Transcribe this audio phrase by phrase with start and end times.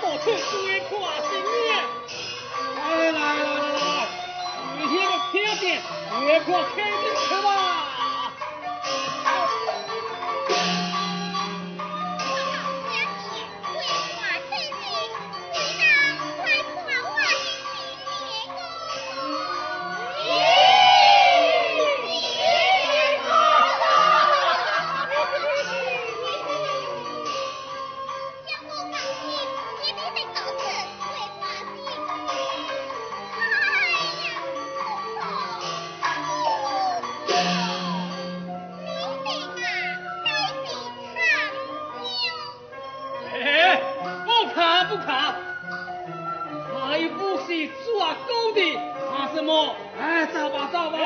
[0.00, 0.42] 空三当就行，
[0.88, 1.06] 出来。
[2.74, 4.08] 来来来来来，
[4.78, 5.62] 今天的片点，
[6.26, 6.94] 越快开进
[7.28, 7.81] 去吧。
[47.84, 48.60] 做狗的
[49.10, 49.76] 怕什么？
[50.00, 50.98] 哎走吧走吧。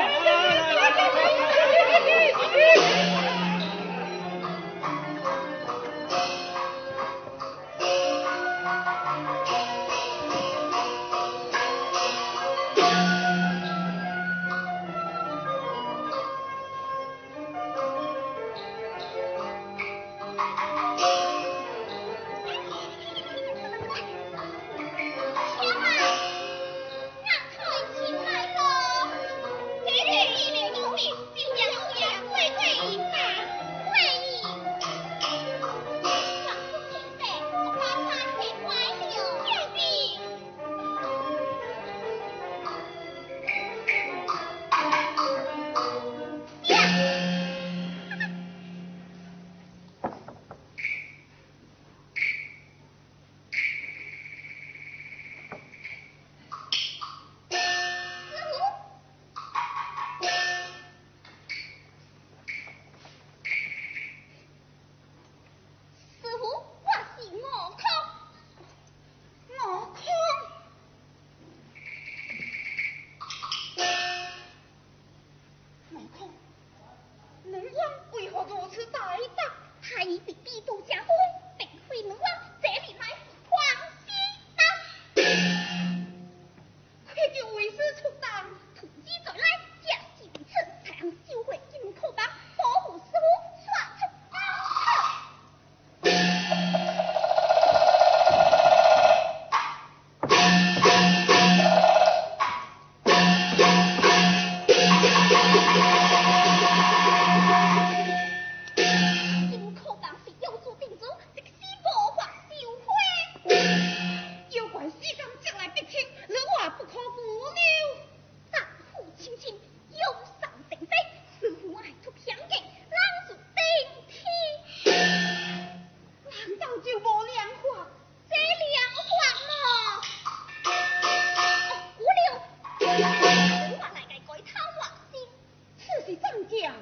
[136.49, 136.73] 这样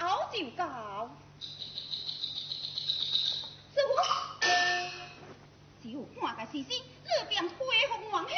[0.00, 1.10] 好就告。
[5.82, 7.56] 只有半个时辰，你便恢
[7.88, 8.32] 复元气，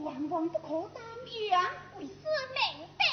[0.00, 1.60] 万万不可耽延，
[1.98, 2.12] 为师
[2.54, 3.07] 明白。